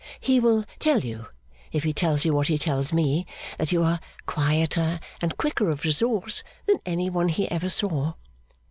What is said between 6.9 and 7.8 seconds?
one he ever